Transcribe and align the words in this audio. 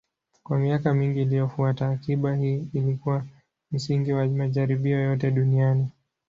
Kwa 0.43 0.59
miaka 0.59 0.93
mingi 0.93 1.21
iliyofuata, 1.21 1.89
akiba 1.89 2.35
hii 2.35 2.67
ilikuwa 2.73 3.25
msingi 3.71 4.13
wa 4.13 4.27
majaribio 4.27 4.99
yote 4.99 5.31
duniani. 5.31 5.87